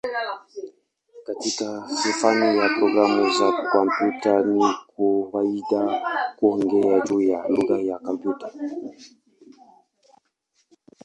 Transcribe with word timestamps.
Katika 1.25 1.83
fani 2.21 2.57
ya 2.57 2.69
programu 2.69 3.29
za 3.29 3.51
kompyuta 3.71 4.41
ni 4.43 4.71
kawaida 4.97 6.05
kuongea 6.35 6.99
juu 6.99 7.21
ya 7.21 7.47
"lugha 7.49 7.77
ya 7.79 7.99
kompyuta". 7.99 8.49